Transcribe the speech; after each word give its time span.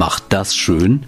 macht 0.00 0.32
das 0.32 0.56
schön? 0.56 1.04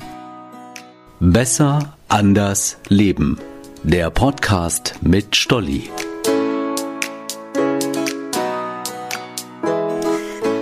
Besser, 1.18 1.96
anders, 2.08 2.76
leben. 2.88 3.38
Der 3.82 4.10
Podcast 4.10 4.96
mit 5.00 5.34
Stolli. 5.34 5.88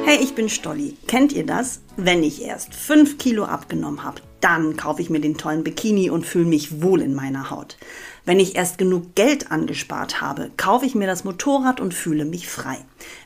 Hey, 0.04 0.18
ich 0.22 0.36
bin 0.36 0.48
Stolli. 0.48 0.96
Kennt 1.08 1.32
ihr 1.32 1.44
das? 1.44 1.80
Wenn 1.96 2.22
ich 2.22 2.42
erst 2.42 2.72
5 2.72 3.18
Kilo 3.18 3.46
abgenommen 3.46 4.04
habe, 4.04 4.22
dann 4.40 4.76
kaufe 4.76 5.02
ich 5.02 5.10
mir 5.10 5.20
den 5.20 5.36
tollen 5.36 5.64
Bikini 5.64 6.08
und 6.08 6.24
fühle 6.24 6.46
mich 6.46 6.82
wohl 6.82 7.00
in 7.00 7.16
meiner 7.16 7.50
Haut. 7.50 7.78
Wenn 8.24 8.38
ich 8.38 8.54
erst 8.54 8.78
genug 8.78 9.16
Geld 9.16 9.50
angespart 9.50 10.20
habe, 10.20 10.52
kaufe 10.56 10.86
ich 10.86 10.94
mir 10.94 11.08
das 11.08 11.24
Motorrad 11.24 11.80
und 11.80 11.94
fühle 11.94 12.24
mich 12.24 12.48
frei. 12.48 12.78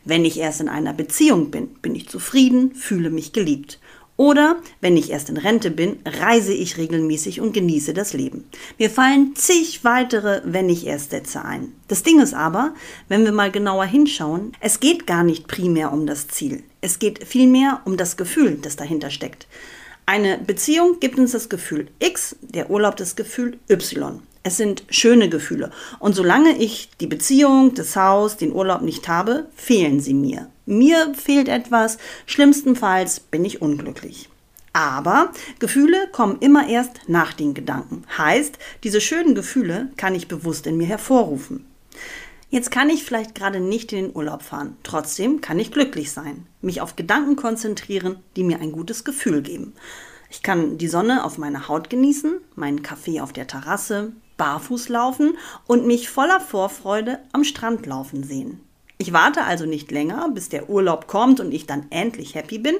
Wenn 0.06 0.24
ich 0.24 0.40
erst 0.40 0.62
in 0.62 0.70
einer 0.70 0.94
Beziehung 0.94 1.50
bin, 1.50 1.74
bin 1.82 1.94
ich 1.94 2.08
zufrieden, 2.08 2.74
fühle 2.74 3.10
mich 3.10 3.34
geliebt. 3.34 3.80
Oder 4.16 4.56
wenn 4.80 4.96
ich 4.96 5.10
erst 5.10 5.28
in 5.28 5.36
Rente 5.36 5.72
bin, 5.72 5.98
reise 6.04 6.52
ich 6.52 6.76
regelmäßig 6.76 7.40
und 7.40 7.52
genieße 7.52 7.94
das 7.94 8.12
Leben. 8.12 8.44
Mir 8.78 8.88
fallen 8.88 9.34
zig 9.34 9.82
weitere 9.82 10.40
wenn 10.44 10.68
ich 10.68 10.86
erst 10.86 11.10
Sätze 11.10 11.44
ein. 11.44 11.72
Das 11.88 12.04
Ding 12.04 12.20
ist 12.20 12.34
aber, 12.34 12.74
wenn 13.08 13.24
wir 13.24 13.32
mal 13.32 13.50
genauer 13.50 13.86
hinschauen, 13.86 14.52
es 14.60 14.78
geht 14.78 15.06
gar 15.06 15.24
nicht 15.24 15.48
primär 15.48 15.92
um 15.92 16.06
das 16.06 16.28
Ziel. 16.28 16.62
Es 16.80 17.00
geht 17.00 17.24
vielmehr 17.24 17.80
um 17.86 17.96
das 17.96 18.16
Gefühl, 18.16 18.58
das 18.62 18.76
dahinter 18.76 19.10
steckt. 19.10 19.48
Eine 20.06 20.38
Beziehung 20.38 21.00
gibt 21.00 21.18
uns 21.18 21.32
das 21.32 21.48
Gefühl 21.48 21.88
X, 21.98 22.36
der 22.42 22.70
Urlaub 22.70 22.96
das 22.96 23.16
Gefühl 23.16 23.58
Y. 23.68 24.22
Es 24.46 24.58
sind 24.58 24.84
schöne 24.90 25.30
Gefühle. 25.30 25.70
Und 26.00 26.14
solange 26.14 26.58
ich 26.58 26.90
die 27.00 27.06
Beziehung, 27.06 27.72
das 27.74 27.96
Haus, 27.96 28.36
den 28.36 28.52
Urlaub 28.52 28.82
nicht 28.82 29.08
habe, 29.08 29.46
fehlen 29.56 30.00
sie 30.00 30.12
mir. 30.12 30.50
Mir 30.66 31.14
fehlt 31.14 31.48
etwas, 31.48 31.96
schlimmstenfalls 32.26 33.20
bin 33.20 33.46
ich 33.46 33.62
unglücklich. 33.62 34.28
Aber 34.74 35.30
Gefühle 35.60 36.08
kommen 36.12 36.40
immer 36.40 36.68
erst 36.68 37.08
nach 37.08 37.32
den 37.32 37.54
Gedanken. 37.54 38.04
Heißt, 38.18 38.58
diese 38.82 39.00
schönen 39.00 39.34
Gefühle 39.34 39.88
kann 39.96 40.14
ich 40.14 40.28
bewusst 40.28 40.66
in 40.66 40.76
mir 40.76 40.88
hervorrufen. 40.88 41.64
Jetzt 42.50 42.70
kann 42.70 42.90
ich 42.90 43.02
vielleicht 43.02 43.34
gerade 43.34 43.60
nicht 43.60 43.94
in 43.94 44.06
den 44.06 44.16
Urlaub 44.16 44.42
fahren. 44.42 44.76
Trotzdem 44.82 45.40
kann 45.40 45.58
ich 45.58 45.72
glücklich 45.72 46.12
sein. 46.12 46.46
Mich 46.60 46.82
auf 46.82 46.96
Gedanken 46.96 47.36
konzentrieren, 47.36 48.18
die 48.36 48.44
mir 48.44 48.60
ein 48.60 48.72
gutes 48.72 49.04
Gefühl 49.04 49.40
geben. 49.40 49.72
Ich 50.28 50.42
kann 50.42 50.76
die 50.76 50.88
Sonne 50.88 51.24
auf 51.24 51.38
meiner 51.38 51.68
Haut 51.68 51.88
genießen, 51.88 52.34
meinen 52.56 52.82
Kaffee 52.82 53.20
auf 53.20 53.32
der 53.32 53.46
Terrasse, 53.46 54.12
barfuß 54.36 54.88
laufen 54.88 55.36
und 55.66 55.86
mich 55.86 56.08
voller 56.08 56.40
Vorfreude 56.40 57.20
am 57.32 57.44
Strand 57.44 57.86
laufen 57.86 58.24
sehen. 58.24 58.60
Ich 58.96 59.12
warte 59.12 59.44
also 59.44 59.66
nicht 59.66 59.90
länger, 59.90 60.28
bis 60.30 60.48
der 60.48 60.70
Urlaub 60.70 61.08
kommt 61.08 61.40
und 61.40 61.52
ich 61.52 61.66
dann 61.66 61.86
endlich 61.90 62.36
happy 62.36 62.58
bin. 62.58 62.76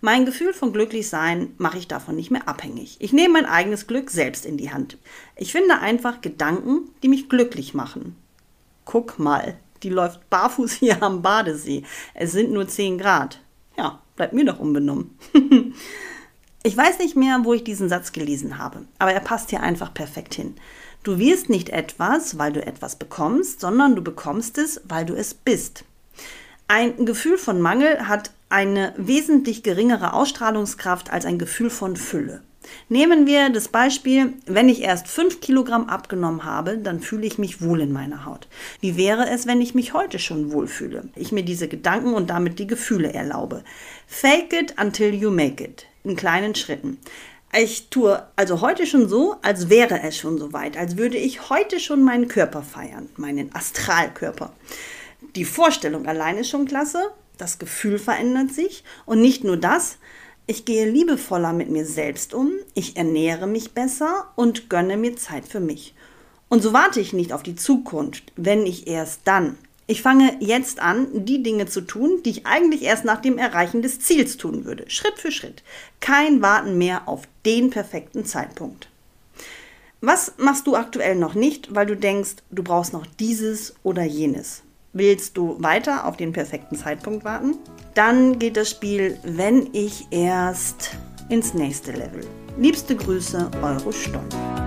Mein 0.00 0.26
Gefühl 0.26 0.52
von 0.52 0.72
Glücklichsein 0.72 1.54
mache 1.56 1.78
ich 1.78 1.88
davon 1.88 2.16
nicht 2.16 2.30
mehr 2.30 2.46
abhängig. 2.46 2.96
Ich 3.00 3.14
nehme 3.14 3.32
mein 3.34 3.46
eigenes 3.46 3.86
Glück 3.86 4.10
selbst 4.10 4.44
in 4.44 4.58
die 4.58 4.70
Hand. 4.70 4.98
Ich 5.36 5.52
finde 5.52 5.78
einfach 5.78 6.20
Gedanken, 6.20 6.90
die 7.02 7.08
mich 7.08 7.30
glücklich 7.30 7.72
machen. 7.72 8.14
Guck 8.84 9.18
mal, 9.18 9.56
die 9.82 9.88
läuft 9.88 10.28
barfuß 10.28 10.72
hier 10.74 11.02
am 11.02 11.22
Badesee. 11.22 11.82
Es 12.12 12.32
sind 12.32 12.52
nur 12.52 12.68
10 12.68 12.98
Grad. 12.98 13.40
Ja, 13.78 14.00
bleibt 14.16 14.34
mir 14.34 14.44
doch 14.44 14.60
unbenommen. 14.60 15.18
ich 16.62 16.76
weiß 16.76 16.98
nicht 16.98 17.16
mehr, 17.16 17.40
wo 17.42 17.54
ich 17.54 17.64
diesen 17.64 17.88
Satz 17.88 18.12
gelesen 18.12 18.58
habe, 18.58 18.84
aber 18.98 19.12
er 19.12 19.20
passt 19.20 19.48
hier 19.48 19.62
einfach 19.62 19.94
perfekt 19.94 20.34
hin. 20.34 20.54
Du 21.04 21.18
wirst 21.18 21.50
nicht 21.50 21.68
etwas, 21.68 22.38
weil 22.38 22.54
du 22.54 22.66
etwas 22.66 22.96
bekommst, 22.96 23.60
sondern 23.60 23.94
du 23.94 24.02
bekommst 24.02 24.56
es, 24.56 24.80
weil 24.88 25.04
du 25.04 25.14
es 25.14 25.34
bist. 25.34 25.84
Ein 26.66 27.04
Gefühl 27.04 27.36
von 27.36 27.60
Mangel 27.60 28.08
hat 28.08 28.30
eine 28.48 28.94
wesentlich 28.96 29.62
geringere 29.62 30.14
Ausstrahlungskraft 30.14 31.12
als 31.12 31.26
ein 31.26 31.38
Gefühl 31.38 31.68
von 31.68 31.96
Fülle. 31.96 32.40
Nehmen 32.88 33.26
wir 33.26 33.50
das 33.50 33.68
Beispiel, 33.68 34.32
wenn 34.46 34.70
ich 34.70 34.80
erst 34.80 35.06
5 35.08 35.42
Kilogramm 35.42 35.90
abgenommen 35.90 36.44
habe, 36.44 36.78
dann 36.78 37.00
fühle 37.00 37.26
ich 37.26 37.36
mich 37.36 37.60
wohl 37.60 37.82
in 37.82 37.92
meiner 37.92 38.24
Haut. 38.24 38.48
Wie 38.80 38.96
wäre 38.96 39.28
es, 39.28 39.46
wenn 39.46 39.60
ich 39.60 39.74
mich 39.74 39.92
heute 39.92 40.18
schon 40.18 40.52
wohlfühle? 40.52 41.10
Ich 41.16 41.32
mir 41.32 41.42
diese 41.42 41.68
Gedanken 41.68 42.14
und 42.14 42.30
damit 42.30 42.58
die 42.58 42.66
Gefühle 42.66 43.12
erlaube. 43.12 43.62
Fake 44.06 44.54
it 44.54 44.74
until 44.80 45.12
you 45.12 45.30
make 45.30 45.62
it. 45.62 45.84
In 46.02 46.16
kleinen 46.16 46.54
Schritten. 46.54 46.98
Ich 47.56 47.88
tue 47.88 48.20
also 48.34 48.62
heute 48.62 48.84
schon 48.84 49.08
so, 49.08 49.36
als 49.42 49.68
wäre 49.68 50.02
es 50.02 50.16
schon 50.16 50.38
soweit, 50.38 50.76
als 50.76 50.96
würde 50.96 51.18
ich 51.18 51.50
heute 51.50 51.78
schon 51.78 52.02
meinen 52.02 52.26
Körper 52.26 52.62
feiern, 52.62 53.08
meinen 53.16 53.54
Astralkörper. 53.54 54.52
Die 55.36 55.44
Vorstellung 55.44 56.06
allein 56.06 56.36
ist 56.36 56.50
schon 56.50 56.66
klasse, 56.66 57.12
das 57.38 57.60
Gefühl 57.60 58.00
verändert 58.00 58.52
sich 58.52 58.82
und 59.06 59.20
nicht 59.20 59.44
nur 59.44 59.56
das, 59.56 59.98
ich 60.48 60.64
gehe 60.64 60.90
liebevoller 60.90 61.52
mit 61.52 61.70
mir 61.70 61.86
selbst 61.86 62.34
um, 62.34 62.50
ich 62.74 62.96
ernähre 62.96 63.46
mich 63.46 63.70
besser 63.70 64.32
und 64.34 64.68
gönne 64.68 64.96
mir 64.96 65.14
Zeit 65.14 65.46
für 65.46 65.60
mich. 65.60 65.94
Und 66.48 66.60
so 66.60 66.72
warte 66.72 66.98
ich 66.98 67.12
nicht 67.12 67.32
auf 67.32 67.44
die 67.44 67.56
Zukunft, 67.56 68.32
wenn 68.34 68.66
ich 68.66 68.88
erst 68.88 69.20
dann 69.26 69.56
ich 69.86 70.00
fange 70.00 70.36
jetzt 70.40 70.80
an, 70.80 71.08
die 71.12 71.42
Dinge 71.42 71.66
zu 71.66 71.82
tun, 71.82 72.22
die 72.24 72.30
ich 72.30 72.46
eigentlich 72.46 72.82
erst 72.82 73.04
nach 73.04 73.20
dem 73.20 73.36
Erreichen 73.36 73.82
des 73.82 74.00
Ziels 74.00 74.36
tun 74.36 74.64
würde. 74.64 74.88
Schritt 74.88 75.18
für 75.18 75.30
Schritt. 75.30 75.62
Kein 76.00 76.40
Warten 76.40 76.78
mehr 76.78 77.06
auf 77.06 77.22
den 77.44 77.70
perfekten 77.70 78.24
Zeitpunkt. 78.24 78.88
Was 80.00 80.34
machst 80.36 80.66
du 80.66 80.76
aktuell 80.76 81.16
noch 81.16 81.34
nicht, 81.34 81.74
weil 81.74 81.86
du 81.86 81.96
denkst, 81.96 82.36
du 82.50 82.62
brauchst 82.62 82.92
noch 82.92 83.06
dieses 83.06 83.74
oder 83.82 84.04
jenes? 84.04 84.62
Willst 84.92 85.36
du 85.36 85.56
weiter 85.60 86.06
auf 86.06 86.16
den 86.16 86.32
perfekten 86.32 86.76
Zeitpunkt 86.76 87.24
warten? 87.24 87.56
Dann 87.94 88.38
geht 88.38 88.56
das 88.56 88.70
Spiel, 88.70 89.18
wenn 89.24 89.70
ich 89.72 90.06
erst 90.10 90.96
ins 91.28 91.52
nächste 91.52 91.92
Level. 91.92 92.20
Liebste 92.58 92.94
Grüße, 92.94 93.50
eure 93.60 93.92
Stunde. 93.92 94.63